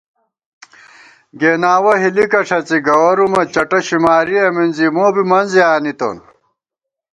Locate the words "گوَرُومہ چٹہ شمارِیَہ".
2.85-4.45